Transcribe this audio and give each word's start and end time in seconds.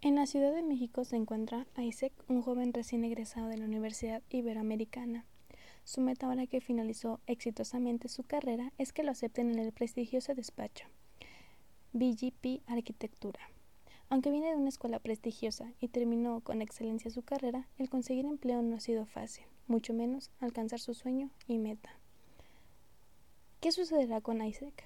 En 0.00 0.14
la 0.14 0.26
Ciudad 0.26 0.54
de 0.54 0.62
México 0.62 1.04
se 1.04 1.16
encuentra 1.16 1.66
Isaac, 1.76 2.12
un 2.28 2.40
joven 2.40 2.72
recién 2.72 3.02
egresado 3.02 3.48
de 3.48 3.56
la 3.56 3.64
Universidad 3.64 4.22
Iberoamericana. 4.30 5.24
Su 5.82 6.00
meta 6.00 6.26
ahora 6.26 6.46
que 6.46 6.60
finalizó 6.60 7.18
exitosamente 7.26 8.06
su 8.06 8.22
carrera 8.22 8.72
es 8.78 8.92
que 8.92 9.02
lo 9.02 9.10
acepten 9.10 9.50
en 9.50 9.58
el 9.58 9.72
prestigioso 9.72 10.36
despacho 10.36 10.86
BGP 11.94 12.62
Arquitectura. 12.68 13.40
Aunque 14.08 14.30
viene 14.30 14.50
de 14.50 14.56
una 14.56 14.68
escuela 14.68 15.00
prestigiosa 15.00 15.72
y 15.80 15.88
terminó 15.88 16.42
con 16.42 16.62
excelencia 16.62 17.10
su 17.10 17.22
carrera, 17.22 17.66
el 17.76 17.90
conseguir 17.90 18.24
empleo 18.24 18.62
no 18.62 18.76
ha 18.76 18.80
sido 18.80 19.04
fácil, 19.04 19.46
mucho 19.66 19.94
menos 19.94 20.30
alcanzar 20.38 20.78
su 20.78 20.94
sueño 20.94 21.30
y 21.48 21.58
meta. 21.58 21.90
¿Qué 23.58 23.72
sucederá 23.72 24.20
con 24.20 24.46
Isaac? 24.46 24.84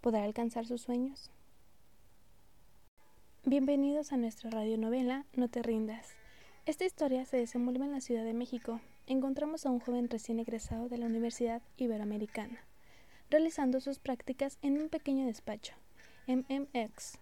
¿Podrá 0.00 0.22
alcanzar 0.22 0.66
sus 0.66 0.82
sueños? 0.82 1.32
Bienvenidos 3.46 4.10
a 4.10 4.16
nuestra 4.16 4.48
radionovela 4.48 5.26
No 5.34 5.48
te 5.48 5.62
rindas. 5.62 6.14
Esta 6.64 6.86
historia 6.86 7.26
se 7.26 7.36
desenvuelve 7.36 7.84
en 7.84 7.92
la 7.92 8.00
Ciudad 8.00 8.24
de 8.24 8.32
México. 8.32 8.80
Encontramos 9.06 9.66
a 9.66 9.70
un 9.70 9.80
joven 9.80 10.08
recién 10.08 10.40
egresado 10.40 10.88
de 10.88 10.96
la 10.96 11.04
Universidad 11.04 11.60
Iberoamericana, 11.76 12.64
realizando 13.28 13.82
sus 13.82 13.98
prácticas 13.98 14.56
en 14.62 14.80
un 14.80 14.88
pequeño 14.88 15.26
despacho, 15.26 15.74
MMX, 16.26 17.18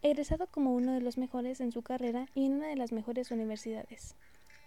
egresado 0.00 0.46
como 0.46 0.74
uno 0.74 0.94
de 0.94 1.02
los 1.02 1.18
mejores 1.18 1.60
en 1.60 1.72
su 1.72 1.82
carrera 1.82 2.26
y 2.34 2.46
en 2.46 2.54
una 2.54 2.68
de 2.68 2.76
las 2.76 2.92
mejores 2.92 3.30
universidades. 3.30 4.14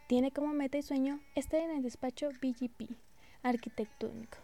Tiene 0.06 0.30
como 0.30 0.54
meta 0.54 0.78
y 0.78 0.84
sueño 0.84 1.22
estar 1.34 1.60
en 1.60 1.72
el 1.72 1.82
despacho 1.82 2.30
BGP, 2.40 2.88
arquitectónico. 3.42 4.38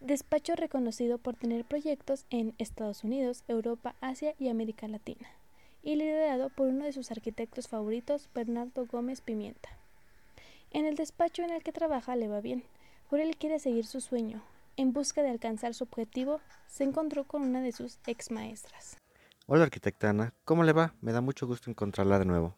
Despacho 0.00 0.56
reconocido 0.56 1.16
por 1.16 1.36
tener 1.36 1.64
proyectos 1.64 2.26
en 2.28 2.54
Estados 2.58 3.02
Unidos, 3.02 3.44
Europa, 3.48 3.94
Asia 4.02 4.34
y 4.38 4.50
América 4.50 4.86
Latina 4.86 5.39
y 5.82 5.96
liderado 5.96 6.50
por 6.50 6.68
uno 6.68 6.84
de 6.84 6.92
sus 6.92 7.10
arquitectos 7.10 7.68
favoritos, 7.68 8.28
Bernardo 8.34 8.86
Gómez 8.86 9.20
Pimienta. 9.20 9.68
En 10.70 10.86
el 10.86 10.94
despacho 10.94 11.42
en 11.42 11.50
el 11.50 11.62
que 11.62 11.72
trabaja 11.72 12.16
le 12.16 12.28
va 12.28 12.40
bien, 12.40 12.64
por 13.08 13.20
él 13.20 13.36
quiere 13.36 13.58
seguir 13.58 13.86
su 13.86 14.00
sueño. 14.00 14.42
En 14.76 14.92
busca 14.92 15.22
de 15.22 15.30
alcanzar 15.30 15.74
su 15.74 15.84
objetivo, 15.84 16.40
se 16.68 16.84
encontró 16.84 17.24
con 17.24 17.42
una 17.42 17.60
de 17.60 17.72
sus 17.72 17.98
ex 18.06 18.30
maestras. 18.30 18.96
Hola 19.46 19.64
arquitecta 19.64 20.10
Ana, 20.10 20.32
¿cómo 20.44 20.62
le 20.62 20.72
va? 20.72 20.94
Me 21.00 21.12
da 21.12 21.20
mucho 21.20 21.46
gusto 21.46 21.70
encontrarla 21.70 22.18
de 22.18 22.24
nuevo. 22.24 22.54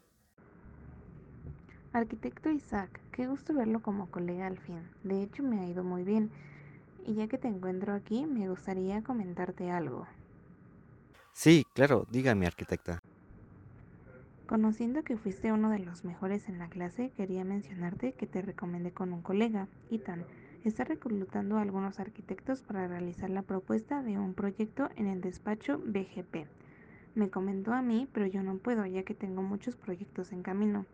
Arquitecto 1.91 2.49
Isaac, 2.49 2.99
qué 3.11 3.27
gusto 3.27 3.53
verlo 3.53 3.81
como 3.81 4.09
colega 4.09 4.47
al 4.47 4.57
fin. 4.57 4.81
De 5.03 5.21
hecho, 5.23 5.43
me 5.43 5.59
ha 5.59 5.67
ido 5.67 5.83
muy 5.83 6.03
bien. 6.03 6.31
Y 7.05 7.15
ya 7.15 7.27
que 7.27 7.37
te 7.37 7.47
encuentro 7.47 7.93
aquí, 7.93 8.25
me 8.25 8.49
gustaría 8.49 9.03
comentarte 9.03 9.69
algo. 9.69 10.07
Sí, 11.33 11.65
claro, 11.73 12.07
dígame 12.09 12.47
arquitecta. 12.47 12.99
Conociendo 14.53 15.01
que 15.01 15.17
fuiste 15.17 15.51
uno 15.51 15.71
de 15.71 15.79
los 15.79 16.05
mejores 16.05 16.47
en 16.47 16.59
la 16.59 16.69
clase, 16.69 17.09
quería 17.17 17.43
mencionarte 17.43 18.13
que 18.13 18.27
te 18.27 18.43
recomendé 18.43 18.91
con 18.91 19.11
un 19.11 19.23
colega, 19.23 19.67
Ethan. 19.89 20.25
Está 20.63 20.83
reclutando 20.83 21.57
a 21.57 21.63
algunos 21.63 21.99
arquitectos 21.99 22.61
para 22.61 22.87
realizar 22.87 23.31
la 23.31 23.41
propuesta 23.41 24.03
de 24.03 24.19
un 24.19 24.35
proyecto 24.35 24.91
en 24.95 25.07
el 25.07 25.21
despacho 25.21 25.79
BGP. 25.79 26.45
Me 27.15 27.31
comentó 27.31 27.73
a 27.73 27.81
mí, 27.81 28.07
pero 28.13 28.27
yo 28.27 28.43
no 28.43 28.59
puedo 28.59 28.85
ya 28.85 29.01
que 29.01 29.15
tengo 29.15 29.41
muchos 29.41 29.75
proyectos 29.75 30.31
en 30.31 30.43
camino. 30.43 30.85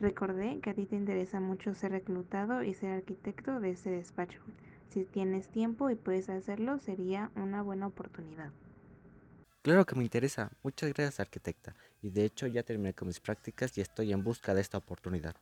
Recordé 0.00 0.58
que 0.58 0.70
a 0.70 0.74
ti 0.74 0.84
te 0.84 0.96
interesa 0.96 1.38
mucho 1.38 1.72
ser 1.76 1.92
reclutado 1.92 2.64
y 2.64 2.74
ser 2.74 2.90
arquitecto 2.90 3.60
de 3.60 3.70
ese 3.70 3.90
despacho. 3.90 4.40
Si 4.88 5.04
tienes 5.04 5.46
tiempo 5.46 5.88
y 5.88 5.94
puedes 5.94 6.28
hacerlo, 6.30 6.80
sería 6.80 7.30
una 7.36 7.62
buena 7.62 7.86
oportunidad. 7.86 8.50
Claro 9.64 9.86
que 9.86 9.94
me 9.94 10.04
interesa. 10.04 10.50
Muchas 10.62 10.92
gracias, 10.92 11.20
arquitecta. 11.20 11.74
Y 12.02 12.10
de 12.10 12.26
hecho 12.26 12.46
ya 12.46 12.62
terminé 12.62 12.92
con 12.92 13.08
mis 13.08 13.18
prácticas 13.18 13.78
y 13.78 13.80
estoy 13.80 14.12
en 14.12 14.22
busca 14.22 14.52
de 14.52 14.60
esta 14.60 14.76
oportunidad. 14.76 15.36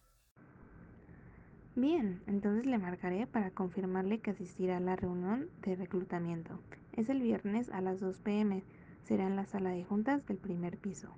Bien, 1.75 2.23
entonces 2.28 2.65
le 2.65 2.78
marcaré 2.78 3.27
para 3.27 3.50
confirmarle 3.50 4.20
que 4.20 4.31
asistirá 4.31 4.77
a 4.77 4.81
la 4.81 4.94
reunión 4.94 5.50
de 5.62 5.75
reclutamiento. 5.75 6.60
Es 6.93 7.09
el 7.09 7.21
viernes 7.21 7.69
a 7.71 7.81
las 7.81 7.99
2 7.99 8.21
pm. 8.21 8.62
Será 9.03 9.27
en 9.27 9.34
la 9.34 9.44
sala 9.44 9.71
de 9.71 9.83
juntas 9.83 10.25
del 10.27 10.37
primer 10.37 10.78
piso. 10.78 11.16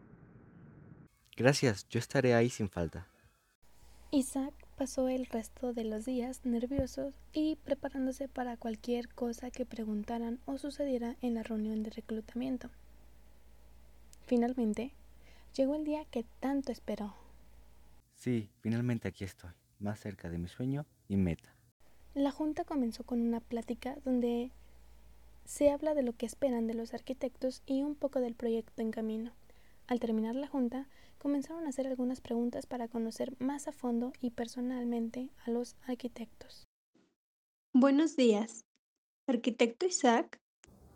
Gracias, 1.36 1.86
yo 1.90 1.98
estaré 1.98 2.32
ahí 2.32 2.48
sin 2.48 2.70
falta. 2.70 3.06
Isaac 4.12 4.54
pasó 4.78 5.08
el 5.10 5.26
resto 5.26 5.74
de 5.74 5.84
los 5.84 6.06
días 6.06 6.46
nerviosos 6.46 7.12
y 7.34 7.56
preparándose 7.56 8.28
para 8.28 8.56
cualquier 8.56 9.08
cosa 9.10 9.50
que 9.50 9.66
preguntaran 9.66 10.40
o 10.46 10.56
sucediera 10.56 11.16
en 11.20 11.34
la 11.34 11.42
reunión 11.42 11.82
de 11.82 11.90
reclutamiento. 11.90 12.70
Finalmente, 14.26 14.92
llegó 15.54 15.74
el 15.74 15.84
día 15.84 16.04
que 16.06 16.24
tanto 16.40 16.72
esperó. 16.72 17.14
Sí, 18.14 18.50
finalmente 18.60 19.08
aquí 19.08 19.24
estoy, 19.24 19.50
más 19.78 20.00
cerca 20.00 20.30
de 20.30 20.38
mi 20.38 20.48
sueño 20.48 20.86
y 21.08 21.16
meta. 21.16 21.54
La 22.14 22.30
junta 22.30 22.64
comenzó 22.64 23.04
con 23.04 23.20
una 23.20 23.40
plática 23.40 23.96
donde 24.04 24.52
se 25.44 25.70
habla 25.70 25.94
de 25.94 26.02
lo 26.02 26.14
que 26.14 26.26
esperan 26.26 26.66
de 26.66 26.74
los 26.74 26.94
arquitectos 26.94 27.62
y 27.66 27.82
un 27.82 27.96
poco 27.96 28.20
del 28.20 28.34
proyecto 28.34 28.80
en 28.82 28.92
camino. 28.92 29.32
Al 29.86 30.00
terminar 30.00 30.34
la 30.34 30.48
junta, 30.48 30.88
comenzaron 31.18 31.66
a 31.66 31.68
hacer 31.68 31.86
algunas 31.86 32.20
preguntas 32.20 32.66
para 32.66 32.88
conocer 32.88 33.34
más 33.40 33.68
a 33.68 33.72
fondo 33.72 34.12
y 34.20 34.30
personalmente 34.30 35.30
a 35.44 35.50
los 35.50 35.76
arquitectos. 35.86 36.64
Buenos 37.74 38.16
días. 38.16 38.62
¿Arquitecto 39.26 39.86
Isaac? 39.86 40.38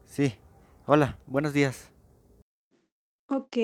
Sí. 0.06 0.34
Hola, 0.86 1.18
buenos 1.26 1.52
días. 1.52 1.90
Ok, 3.30 3.58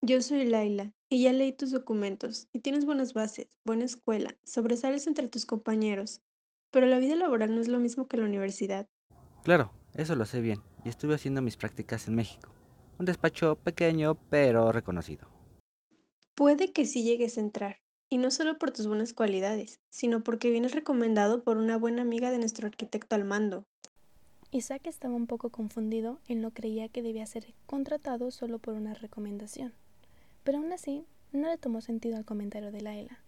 yo 0.00 0.22
soy 0.22 0.46
Laila 0.46 0.94
y 1.08 1.24
ya 1.24 1.32
leí 1.32 1.52
tus 1.52 1.72
documentos 1.72 2.46
y 2.52 2.60
tienes 2.60 2.84
buenas 2.84 3.14
bases, 3.14 3.48
buena 3.64 3.84
escuela, 3.84 4.38
sobresales 4.44 5.08
entre 5.08 5.26
tus 5.26 5.44
compañeros, 5.44 6.22
pero 6.70 6.86
la 6.86 7.00
vida 7.00 7.16
laboral 7.16 7.52
no 7.52 7.60
es 7.60 7.66
lo 7.66 7.80
mismo 7.80 8.06
que 8.06 8.16
la 8.16 8.26
universidad. 8.26 8.88
Claro, 9.42 9.72
eso 9.94 10.14
lo 10.14 10.24
sé 10.24 10.40
bien 10.40 10.62
y 10.84 10.88
estuve 10.88 11.16
haciendo 11.16 11.42
mis 11.42 11.56
prácticas 11.56 12.06
en 12.06 12.14
México. 12.14 12.54
Un 13.00 13.06
despacho 13.06 13.56
pequeño 13.56 14.14
pero 14.30 14.70
reconocido. 14.70 15.28
Puede 16.36 16.72
que 16.72 16.86
sí 16.86 17.02
llegues 17.02 17.38
a 17.38 17.40
entrar, 17.40 17.80
y 18.08 18.18
no 18.18 18.30
solo 18.30 18.56
por 18.56 18.70
tus 18.70 18.86
buenas 18.86 19.14
cualidades, 19.14 19.80
sino 19.90 20.22
porque 20.22 20.50
vienes 20.50 20.76
recomendado 20.76 21.42
por 21.42 21.56
una 21.56 21.76
buena 21.76 22.02
amiga 22.02 22.30
de 22.30 22.38
nuestro 22.38 22.68
arquitecto 22.68 23.16
al 23.16 23.24
mando. 23.24 23.66
Isaac 24.50 24.86
estaba 24.86 25.14
un 25.14 25.26
poco 25.26 25.50
confundido 25.50 26.20
y 26.26 26.34
no 26.34 26.52
creía 26.52 26.88
que 26.88 27.02
debía 27.02 27.26
ser 27.26 27.52
contratado 27.66 28.30
solo 28.30 28.58
por 28.58 28.74
una 28.74 28.94
recomendación. 28.94 29.74
Pero 30.42 30.58
aún 30.58 30.72
así, 30.72 31.04
no 31.32 31.48
le 31.48 31.58
tomó 31.58 31.82
sentido 31.82 32.16
al 32.16 32.24
comentario 32.24 32.72
de 32.72 32.80
Laila. 32.80 33.18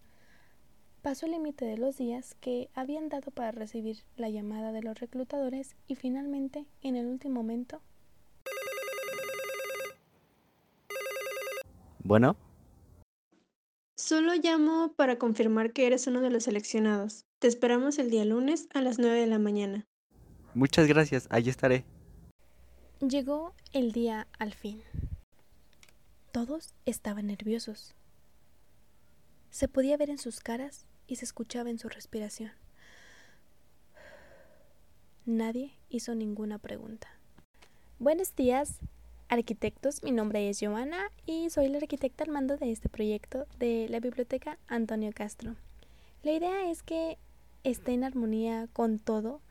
Pasó 1.03 1.27
el 1.27 1.33
límite 1.33 1.65
de 1.65 1.77
los 1.77 1.97
días 1.97 2.35
que 2.41 2.69
habían 2.73 3.09
dado 3.09 3.31
para 3.31 3.51
recibir 3.51 4.03
la 4.17 4.29
llamada 4.29 4.71
de 4.71 4.81
los 4.81 4.99
reclutadores 4.99 5.75
y 5.87 5.95
finalmente, 5.95 6.65
en 6.81 6.95
el 6.95 7.05
último 7.05 7.35
momento... 7.35 7.81
Bueno. 12.03 12.35
Solo 13.95 14.33
llamo 14.33 14.93
para 14.95 15.19
confirmar 15.19 15.71
que 15.71 15.85
eres 15.85 16.07
uno 16.07 16.21
de 16.21 16.31
los 16.31 16.43
seleccionados. 16.43 17.25
Te 17.37 17.47
esperamos 17.47 17.99
el 17.99 18.09
día 18.09 18.25
lunes 18.25 18.67
a 18.73 18.81
las 18.81 18.97
9 18.97 19.19
de 19.19 19.27
la 19.27 19.37
mañana. 19.37 19.87
Muchas 20.53 20.87
gracias, 20.87 21.27
ahí 21.29 21.47
estaré. 21.47 21.85
Llegó 22.99 23.53
el 23.71 23.93
día 23.93 24.27
al 24.37 24.53
fin. 24.53 24.83
Todos 26.33 26.73
estaban 26.85 27.27
nerviosos. 27.27 27.95
Se 29.49 29.67
podía 29.67 29.97
ver 29.97 30.09
en 30.09 30.17
sus 30.17 30.41
caras 30.41 30.85
y 31.07 31.15
se 31.15 31.25
escuchaba 31.25 31.69
en 31.69 31.79
su 31.79 31.87
respiración. 31.87 32.51
Nadie 35.25 35.71
hizo 35.89 36.15
ninguna 36.15 36.57
pregunta. 36.57 37.07
Buenos 37.99 38.35
días, 38.35 38.79
arquitectos. 39.29 40.03
Mi 40.03 40.11
nombre 40.11 40.49
es 40.49 40.59
Joana 40.59 41.11
y 41.25 41.49
soy 41.49 41.69
la 41.69 41.77
arquitecta 41.77 42.25
al 42.25 42.31
mando 42.31 42.57
de 42.57 42.71
este 42.71 42.89
proyecto 42.89 43.45
de 43.57 43.87
la 43.89 43.99
Biblioteca 44.01 44.57
Antonio 44.67 45.11
Castro. 45.13 45.55
La 46.23 46.33
idea 46.33 46.69
es 46.69 46.83
que 46.83 47.17
esté 47.63 47.93
en 47.93 48.03
armonía 48.03 48.67
con 48.73 48.99
todo 48.99 49.41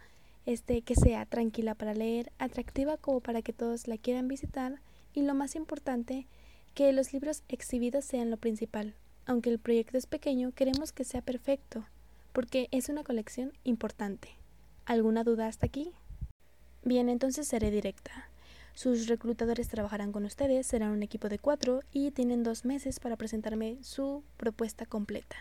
este, 0.46 0.82
que 0.82 0.94
sea 0.94 1.26
tranquila 1.26 1.74
para 1.74 1.94
leer, 1.94 2.32
atractiva 2.38 2.96
como 2.96 3.20
para 3.20 3.42
que 3.42 3.52
todos 3.52 3.88
la 3.88 3.98
quieran 3.98 4.28
visitar 4.28 4.80
y 5.14 5.22
lo 5.22 5.34
más 5.34 5.56
importante, 5.56 6.26
que 6.74 6.92
los 6.92 7.12
libros 7.12 7.42
exhibidos 7.48 8.04
sean 8.04 8.30
lo 8.30 8.36
principal. 8.36 8.94
Aunque 9.26 9.50
el 9.50 9.58
proyecto 9.58 9.98
es 9.98 10.06
pequeño, 10.06 10.52
queremos 10.52 10.92
que 10.92 11.04
sea 11.04 11.22
perfecto, 11.22 11.84
porque 12.32 12.68
es 12.70 12.88
una 12.88 13.04
colección 13.04 13.52
importante. 13.64 14.30
¿Alguna 14.86 15.24
duda 15.24 15.46
hasta 15.46 15.66
aquí? 15.66 15.92
Bien, 16.82 17.08
entonces 17.08 17.46
seré 17.46 17.70
directa. 17.70 18.30
Sus 18.74 19.08
reclutadores 19.08 19.68
trabajarán 19.68 20.12
con 20.12 20.24
ustedes, 20.24 20.66
serán 20.66 20.92
un 20.92 21.02
equipo 21.02 21.28
de 21.28 21.38
cuatro 21.38 21.82
y 21.92 22.12
tienen 22.12 22.42
dos 22.42 22.64
meses 22.64 22.98
para 22.98 23.16
presentarme 23.16 23.78
su 23.82 24.22
propuesta 24.36 24.86
completa. 24.86 25.36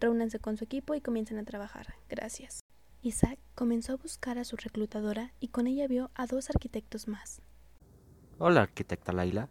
Reúnanse 0.00 0.38
con 0.38 0.56
su 0.56 0.64
equipo 0.64 0.94
y 0.94 1.00
comiencen 1.00 1.38
a 1.38 1.44
trabajar. 1.44 1.94
Gracias. 2.08 2.61
Isaac 3.02 3.40
comenzó 3.56 3.92
a 3.92 3.96
buscar 3.96 4.38
a 4.38 4.44
su 4.44 4.56
reclutadora 4.56 5.34
y 5.40 5.48
con 5.48 5.66
ella 5.66 5.88
vio 5.88 6.12
a 6.14 6.26
dos 6.26 6.50
arquitectos 6.50 7.08
más. 7.08 7.42
Hola, 8.38 8.62
arquitecta 8.62 9.12
Laila. 9.12 9.50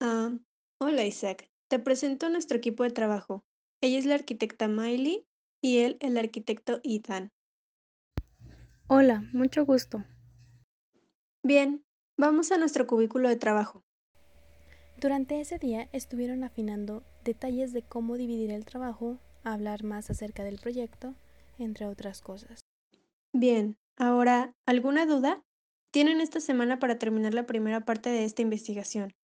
Ah, 0.00 0.30
Hola 0.78 1.04
Isaac, 1.04 1.48
te 1.68 1.78
presento 1.78 2.26
a 2.26 2.28
nuestro 2.28 2.56
equipo 2.56 2.84
de 2.84 2.90
trabajo. 2.90 3.44
Ella 3.80 3.98
es 3.98 4.04
la 4.04 4.14
arquitecta 4.14 4.66
Miley 4.68 5.26
y 5.60 5.78
él 5.78 5.96
el 6.00 6.16
arquitecto 6.16 6.80
Ethan. 6.82 7.30
Hola, 8.88 9.24
mucho 9.32 9.64
gusto. 9.64 10.04
Bien, 11.42 11.84
vamos 12.16 12.52
a 12.52 12.58
nuestro 12.58 12.86
cubículo 12.86 13.28
de 13.28 13.36
trabajo. 13.36 13.84
Durante 15.00 15.40
ese 15.40 15.58
día 15.58 15.88
estuvieron 15.92 16.44
afinando 16.44 17.04
detalles 17.24 17.72
de 17.72 17.82
cómo 17.82 18.16
dividir 18.16 18.50
el 18.50 18.64
trabajo, 18.64 19.18
hablar 19.42 19.82
más 19.84 20.10
acerca 20.10 20.44
del 20.44 20.58
proyecto, 20.58 21.14
entre 21.58 21.86
otras 21.86 22.20
cosas. 22.20 22.60
Bien, 23.32 23.76
ahora, 23.96 24.54
¿alguna 24.66 25.06
duda? 25.06 25.42
Tienen 25.90 26.20
esta 26.20 26.40
semana 26.40 26.78
para 26.78 26.98
terminar 26.98 27.34
la 27.34 27.46
primera 27.46 27.84
parte 27.84 28.10
de 28.10 28.24
esta 28.24 28.42
investigación. 28.42 29.14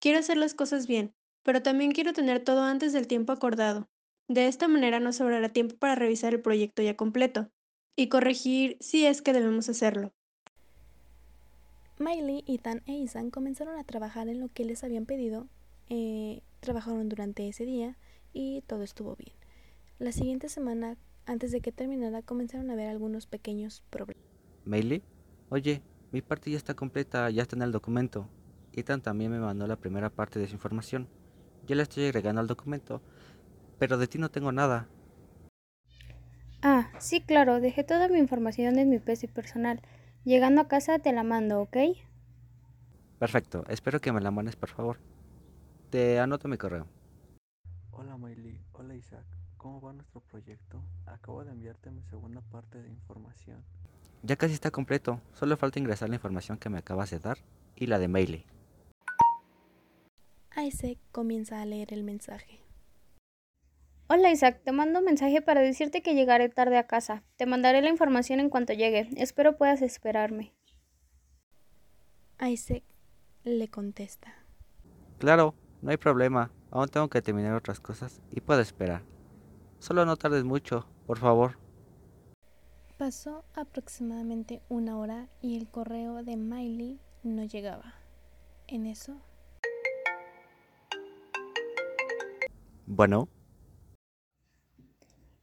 Quiero 0.00 0.18
hacer 0.18 0.36
las 0.36 0.54
cosas 0.54 0.86
bien, 0.86 1.14
pero 1.42 1.62
también 1.62 1.92
quiero 1.92 2.12
tener 2.12 2.42
todo 2.42 2.62
antes 2.62 2.92
del 2.92 3.06
tiempo 3.06 3.32
acordado. 3.32 3.88
De 4.28 4.46
esta 4.46 4.68
manera 4.68 5.00
nos 5.00 5.16
sobrará 5.16 5.48
tiempo 5.48 5.76
para 5.76 5.94
revisar 5.94 6.34
el 6.34 6.42
proyecto 6.42 6.82
ya 6.82 6.96
completo 6.96 7.50
y 7.96 8.08
corregir 8.08 8.76
si 8.80 9.06
es 9.06 9.22
que 9.22 9.32
debemos 9.32 9.68
hacerlo. 9.68 10.12
Miley, 11.98 12.44
Ethan 12.46 12.82
e 12.86 12.92
Isan 12.92 13.30
comenzaron 13.30 13.76
a 13.76 13.84
trabajar 13.84 14.28
en 14.28 14.40
lo 14.40 14.48
que 14.48 14.64
les 14.64 14.84
habían 14.84 15.06
pedido. 15.06 15.48
Eh, 15.88 16.42
trabajaron 16.60 17.08
durante 17.08 17.48
ese 17.48 17.64
día 17.64 17.96
y 18.32 18.62
todo 18.66 18.82
estuvo 18.82 19.16
bien. 19.16 19.32
La 19.98 20.12
siguiente 20.12 20.48
semana, 20.48 20.96
antes 21.28 21.52
de 21.52 21.60
que 21.60 21.72
terminara, 21.72 22.22
comenzaron 22.22 22.70
a 22.70 22.74
ver 22.74 22.88
algunos 22.88 23.26
pequeños 23.26 23.82
problemas. 23.90 24.24
Miley, 24.64 25.02
oye, 25.50 25.82
mi 26.10 26.22
parte 26.22 26.50
ya 26.50 26.56
está 26.56 26.74
completa, 26.74 27.30
ya 27.30 27.42
está 27.42 27.54
en 27.54 27.62
el 27.62 27.72
documento. 27.72 28.28
Ethan 28.72 29.02
también 29.02 29.30
me 29.30 29.38
mandó 29.38 29.66
la 29.66 29.76
primera 29.76 30.10
parte 30.10 30.38
de 30.38 30.48
su 30.48 30.54
información. 30.54 31.08
Ya 31.66 31.76
la 31.76 31.82
estoy 31.82 32.06
agregando 32.06 32.40
al 32.40 32.46
documento, 32.46 33.02
pero 33.78 33.98
de 33.98 34.06
ti 34.06 34.18
no 34.18 34.30
tengo 34.30 34.52
nada. 34.52 34.88
Ah, 36.62 36.90
sí, 36.98 37.20
claro, 37.20 37.60
dejé 37.60 37.84
toda 37.84 38.08
mi 38.08 38.18
información 38.18 38.78
en 38.78 38.90
mi 38.90 38.98
PC 38.98 39.28
personal. 39.28 39.80
Llegando 40.24 40.60
a 40.62 40.68
casa 40.68 40.98
te 40.98 41.12
la 41.12 41.22
mando, 41.22 41.60
¿ok? 41.60 41.76
Perfecto, 43.18 43.64
espero 43.68 44.00
que 44.00 44.12
me 44.12 44.20
la 44.20 44.30
mandes 44.30 44.56
por 44.56 44.68
favor. 44.70 44.98
Te 45.90 46.18
anoto 46.20 46.48
mi 46.48 46.56
correo. 46.56 46.86
Hola 47.90 48.16
Miley, 48.16 48.60
hola 48.72 48.94
Isaac, 48.94 49.26
¿cómo 49.58 49.80
va 49.80 49.92
nuestro 49.92 50.20
proyecto? 50.20 50.82
Acabo 51.04 51.44
de 51.44 51.50
enviarte 51.50 51.90
mi 51.90 52.02
segunda 52.04 52.40
parte 52.40 52.80
de 52.80 52.88
información. 52.88 53.62
Ya 54.22 54.36
casi 54.36 54.54
está 54.54 54.70
completo, 54.70 55.20
solo 55.34 55.56
falta 55.56 55.78
ingresar 55.78 56.08
la 56.08 56.14
información 56.14 56.58
que 56.58 56.70
me 56.70 56.78
acabas 56.78 57.10
de 57.10 57.18
dar 57.18 57.38
y 57.76 57.86
la 57.86 57.98
de 57.98 58.08
Miley. 58.08 58.46
Isaac 60.56 60.98
comienza 61.12 61.60
a 61.60 61.66
leer 61.66 61.92
el 61.92 62.02
mensaje. 62.02 62.64
Hola 64.08 64.30
Isaac, 64.30 64.62
te 64.64 64.72
mando 64.72 65.00
un 65.00 65.04
mensaje 65.04 65.42
para 65.42 65.60
decirte 65.60 66.02
que 66.02 66.14
llegaré 66.14 66.48
tarde 66.48 66.78
a 66.78 66.86
casa. 66.86 67.22
Te 67.36 67.44
mandaré 67.44 67.82
la 67.82 67.90
información 67.90 68.40
en 68.40 68.48
cuanto 68.48 68.72
llegue. 68.72 69.10
Espero 69.16 69.56
puedas 69.56 69.82
esperarme. 69.82 70.54
Isaac 72.40 72.84
le 73.44 73.68
contesta. 73.68 74.34
Claro, 75.18 75.54
no 75.82 75.90
hay 75.90 75.96
problema. 75.96 76.50
Aún 76.70 76.88
tengo 76.88 77.08
que 77.08 77.22
terminar 77.22 77.54
otras 77.54 77.80
cosas 77.80 78.20
y 78.30 78.40
puedo 78.40 78.60
esperar. 78.60 79.02
Solo 79.78 80.04
no 80.04 80.16
tardes 80.16 80.44
mucho, 80.44 80.86
por 81.06 81.18
favor. 81.18 81.58
Pasó 82.96 83.44
aproximadamente 83.54 84.60
una 84.68 84.98
hora 84.98 85.28
y 85.40 85.56
el 85.56 85.68
correo 85.68 86.22
de 86.24 86.36
Miley 86.36 87.00
no 87.22 87.44
llegaba. 87.44 87.94
En 88.66 88.86
eso... 88.86 89.20
Bueno, 92.86 93.28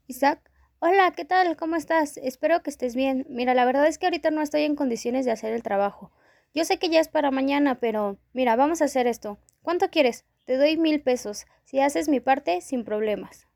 Isaac, 0.08 0.52
hola, 0.80 1.12
¿qué 1.16 1.26
tal? 1.26 1.58
¿Cómo 1.58 1.76
estás? 1.76 2.18
Espero 2.18 2.62
que 2.62 2.70
estés 2.70 2.96
bien. 2.96 3.26
Mira, 3.28 3.56
la 3.56 3.66
verdad 3.66 3.88
es 3.88 3.98
que 3.98 4.06
ahorita 4.06 4.30
no 4.30 4.42
estoy 4.42 4.62
en 4.62 4.76
condiciones 4.76 5.26
de 5.26 5.31
hacer 5.31 5.52
el 5.52 5.64
trabajo. 5.64 6.12
Yo 6.54 6.64
sé 6.64 6.78
que 6.78 6.90
ya 6.90 7.00
es 7.00 7.08
para 7.08 7.31
mañana, 7.31 7.80
pero 7.80 8.18
mira, 8.34 8.56
vamos 8.56 8.81
a 8.81 8.86
hacer 8.86 9.08
esto. 9.08 9.40
¿Cuánto 9.64 9.90
quieres? 9.90 10.26
Te 10.46 10.58
doy 10.58 10.78
mil 10.78 11.02
pesos. 11.02 11.46
Si 11.64 11.80
haces 11.80 12.08
mi 12.08 12.20
parte, 12.20 12.62
sin 12.62 12.84
problemas. 12.84 13.48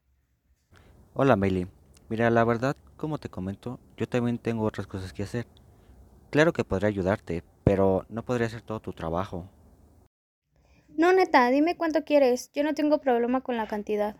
Hola 1.13 1.35
Miley. 1.35 1.67
Mira, 2.09 2.29
la 2.29 2.43
verdad, 2.43 2.75
como 2.97 3.17
te 3.17 3.29
comento, 3.29 3.79
yo 3.97 4.07
también 4.07 4.37
tengo 4.37 4.65
otras 4.65 4.87
cosas 4.87 5.13
que 5.13 5.23
hacer. 5.23 5.45
Claro 6.29 6.53
que 6.53 6.63
podré 6.63 6.87
ayudarte, 6.87 7.43
pero 7.63 8.05
no 8.09 8.23
podré 8.23 8.45
hacer 8.45 8.61
todo 8.61 8.79
tu 8.79 8.93
trabajo. 8.93 9.49
No, 10.97 11.13
neta, 11.13 11.49
dime 11.49 11.77
cuánto 11.77 12.03
quieres. 12.03 12.51
Yo 12.53 12.63
no 12.63 12.73
tengo 12.73 12.99
problema 12.99 13.41
con 13.41 13.57
la 13.57 13.67
cantidad. 13.67 14.17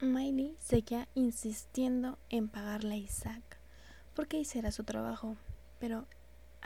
Miley 0.00 0.56
seguía 0.60 1.08
insistiendo 1.14 2.18
en 2.30 2.48
pagarle 2.48 2.94
a 2.94 2.98
Isaac 2.98 3.58
porque 4.18 4.40
ese 4.40 4.58
era 4.58 4.72
su 4.72 4.82
trabajo, 4.82 5.36
pero 5.78 6.08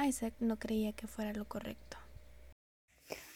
Isaac 0.03 0.33
no 0.41 0.59
creía 0.59 0.95
que 0.95 1.07
fuera 1.07 1.35
lo 1.35 1.47
correcto. 1.47 1.99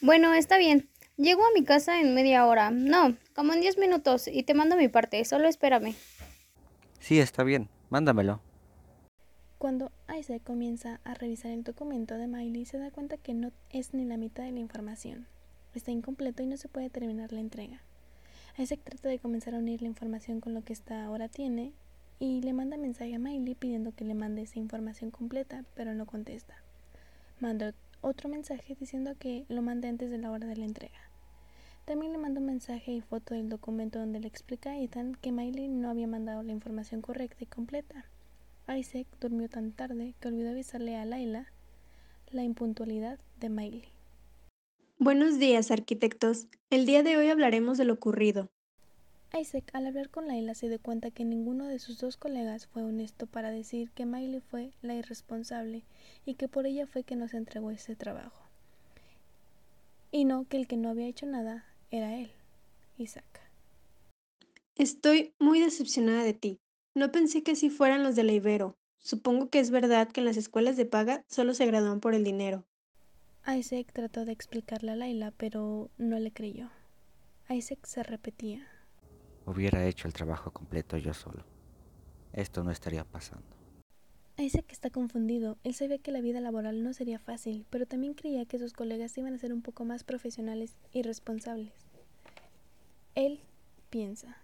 Bueno, 0.01 0.33
está 0.33 0.57
bien. 0.57 0.89
Llego 1.19 1.45
a 1.45 1.53
mi 1.55 1.65
casa 1.65 2.01
en 2.01 2.15
media 2.15 2.47
hora. 2.47 2.71
No, 2.71 3.17
como 3.37 3.53
en 3.53 3.61
diez 3.61 3.77
minutos 3.77 4.29
y 4.29 4.45
te 4.45 4.55
mando 4.55 4.77
mi 4.77 4.89
parte. 4.89 5.23
Solo 5.27 5.47
espérame. 5.47 5.95
Sí, 7.01 7.21
está 7.21 7.45
bien, 7.45 7.69
mándamelo. 7.91 8.41
Cuando 9.59 9.93
Isaac 10.19 10.43
comienza 10.43 11.01
a 11.05 11.13
revisar 11.13 11.51
el 11.51 11.63
documento 11.63 12.15
de 12.15 12.29
Miley, 12.29 12.65
se 12.65 12.79
da 12.79 12.91
cuenta 12.91 13.19
que 13.19 13.35
no 13.35 13.53
es 13.71 13.93
ni 13.93 14.07
la 14.07 14.17
mitad 14.17 14.45
de 14.45 14.53
la 14.53 14.61
información. 14.61 15.27
Está 15.75 15.91
incompleto 15.91 16.43
y 16.43 16.47
no 16.47 16.57
se 16.57 16.69
puede 16.69 16.89
terminar 16.89 17.33
la 17.33 17.41
entrega. 17.41 17.83
Isaac 18.57 18.81
trata 18.83 19.11
de 19.11 19.19
comenzar 19.19 19.55
a 19.55 19.59
unir 19.59 19.83
la 19.83 19.89
información 19.89 20.41
con 20.41 20.55
lo 20.55 20.65
que 20.65 20.73
esta 20.73 21.05
ahora 21.05 21.29
tiene 21.29 21.75
y 22.19 22.41
le 22.41 22.55
manda 22.55 22.79
mensaje 22.79 23.15
a 23.15 23.19
Miley 23.19 23.55
pidiendo 23.55 23.95
que 23.95 24.07
le 24.07 24.15
mande 24.15 24.43
esa 24.43 24.59
información 24.59 25.11
completa, 25.11 25.63
pero 25.75 25.93
no 25.93 26.07
contesta. 26.07 26.55
Manda 27.39 27.75
otro 28.01 28.31
mensaje 28.31 28.77
diciendo 28.81 29.15
que 29.19 29.45
lo 29.49 29.61
mande 29.61 29.89
antes 29.89 30.11
de 30.11 30.17
la 30.17 30.31
hora 30.31 30.47
de 30.47 30.57
la 30.57 30.65
entrega. 30.65 31.07
También 31.87 32.11
le 32.11 32.19
manda 32.19 32.41
un 32.41 32.47
mensaje 32.47 32.91
y 32.91 33.01
foto 33.01 33.35
del 33.35 33.49
documento 33.49 34.01
donde 34.01 34.19
le 34.19 34.27
explica 34.27 34.71
a 34.71 34.79
Ethan 34.81 35.15
que 35.15 35.31
Miley 35.31 35.69
no 35.69 35.89
había 35.89 36.09
mandado 36.09 36.43
la 36.43 36.51
información 36.51 37.01
correcta 37.01 37.45
y 37.45 37.47
completa. 37.47 38.07
Isaac 38.69 39.07
durmió 39.21 39.49
tan 39.49 39.71
tarde 39.71 40.15
que 40.19 40.27
olvidó 40.27 40.51
avisarle 40.51 40.97
a 40.97 41.05
Laila 41.05 41.47
la 42.33 42.43
impuntualidad 42.43 43.21
de 43.39 43.51
Miley. 43.51 43.85
Buenos 44.99 45.39
días, 45.39 45.71
arquitectos. 45.71 46.49
El 46.71 46.87
día 46.87 47.05
de 47.05 47.19
hoy 47.19 47.29
hablaremos 47.29 47.79
de 47.79 47.85
lo 47.85 47.93
ocurrido. 47.93 48.49
Isaac, 49.39 49.71
al 49.73 49.87
hablar 49.87 50.09
con 50.11 50.27
Laila, 50.27 50.57
se 50.57 50.69
dio 50.69 50.81
cuenta 50.81 51.13
que 51.13 51.25
ninguno 51.25 51.67
de 51.67 51.79
sus 51.79 52.01
dos 52.01 52.17
colegas 52.17 52.67
fue 52.67 52.83
honesto 52.83 53.29
para 53.29 53.53
decir 53.53 53.91
que 53.93 54.07
Miley 54.07 54.41
fue 54.41 54.73
la 54.83 54.97
irresponsable 54.97 55.85
y 56.25 56.35
que 56.35 56.49
por 56.49 56.67
ella 56.67 56.89
fue 56.89 57.05
que 57.05 57.15
nos 57.15 57.33
entregó 57.33 57.71
ese 57.71 57.95
trabajo. 57.95 58.43
Y 60.11 60.25
no 60.25 60.49
que 60.49 60.57
el 60.57 60.67
que 60.67 60.77
no 60.77 60.89
había 60.89 61.07
hecho 61.07 61.27
nada 61.27 61.65
era 61.91 62.17
él, 62.17 62.31
Isaac. 62.99 63.25
Estoy 64.77 65.35
muy 65.39 65.61
decepcionada 65.61 66.23
de 66.23 66.35
ti. 66.35 66.61
No 66.95 67.13
pensé 67.13 67.43
que 67.43 67.53
así 67.53 67.71
fueran 67.71 68.03
los 68.03 68.17
de 68.17 68.25
la 68.25 68.33
Ibero. 68.33 68.77
Supongo 68.99 69.49
que 69.51 69.61
es 69.61 69.71
verdad 69.71 70.09
que 70.09 70.21
en 70.21 70.27
las 70.27 70.37
escuelas 70.37 70.77
de 70.77 70.87
paga 70.87 71.25
solo 71.29 71.55
se 71.55 71.67
gradúan 71.67 72.01
por 72.01 72.15
el 72.15 72.25
dinero. 72.25 72.67
Isaac 73.47 73.93
trató 73.93 74.25
de 74.25 74.33
explicarle 74.33 74.91
a 74.91 74.97
Laila, 74.97 75.33
pero 75.37 75.91
no 75.97 76.19
le 76.19 76.33
creyó. 76.33 76.71
Isaac 77.49 77.87
se 77.87 78.03
repetía. 78.03 78.67
Hubiera 79.45 79.87
hecho 79.87 80.09
el 80.09 80.15
trabajo 80.15 80.51
completo 80.51 80.97
yo 80.97 81.15
solo. 81.15 81.45
Esto 82.33 82.65
no 82.65 82.73
estaría 82.73 83.05
pasando. 83.05 83.47
Isaac 84.39 84.67
está 84.71 84.91
confundido. 84.91 85.57
Él 85.65 85.75
sabía 85.75 85.99
que 85.99 86.13
la 86.13 86.21
vida 86.21 86.41
laboral 86.41 86.83
no 86.83 86.93
sería 86.93 87.19
fácil, 87.19 87.65
pero 87.71 87.87
también 87.87 88.13
creía 88.13 88.45
que 88.45 88.59
sus 88.59 88.75
colegas 88.75 89.17
iban 89.17 89.33
a 89.33 89.39
ser 89.39 89.53
un 89.53 89.63
poco 89.63 89.87
más 89.87 90.05
profesionales 90.05 90.77
y 90.93 91.03
responsables. 91.03 91.73
Él 93.15 93.41
piensa. 93.89 94.37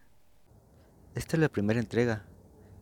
Esta 1.14 1.36
es 1.36 1.40
la 1.40 1.50
primera 1.50 1.78
entrega. 1.78 2.24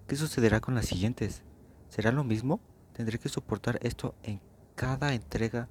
¿Qué 0.06 0.14
sucederá 0.14 0.60
con 0.60 0.76
las 0.76 0.86
siguientes? 0.86 1.42
¿Será 1.88 2.12
lo 2.12 2.22
mismo? 2.22 2.60
¿Tendré 2.92 3.18
que 3.18 3.28
soportar 3.28 3.80
esto 3.82 4.14
en 4.22 4.40
cada 4.76 5.12
entrega 5.12 5.68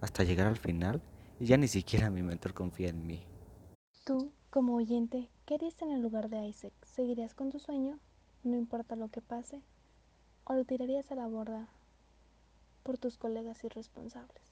hasta 0.00 0.24
llegar 0.24 0.46
al 0.46 0.56
final? 0.56 1.02
Y 1.38 1.46
ya 1.46 1.58
ni 1.58 1.68
siquiera 1.68 2.08
mi 2.08 2.22
mentor 2.22 2.54
confía 2.54 2.88
en 2.88 3.06
mí. 3.06 3.26
Tú, 4.04 4.32
como 4.48 4.76
oyente, 4.76 5.28
¿qué 5.44 5.56
harías 5.56 5.80
en 5.82 5.92
el 5.92 6.00
lugar 6.00 6.30
de 6.30 6.46
Isaac? 6.46 6.72
¿Seguirías 6.82 7.34
con 7.34 7.50
tu 7.50 7.58
sueño? 7.58 7.98
No 8.42 8.56
importa 8.56 8.96
lo 8.96 9.08
que 9.08 9.20
pase. 9.20 9.62
¿O 10.50 10.54
lo 10.54 10.64
tirarías 10.64 11.12
a 11.12 11.14
la 11.14 11.26
borda 11.26 11.68
por 12.82 12.96
tus 12.96 13.18
colegas 13.18 13.62
irresponsables? 13.64 14.47